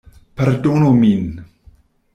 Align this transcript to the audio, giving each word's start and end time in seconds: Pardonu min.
Pardonu 0.39 0.89
min. 1.03 1.29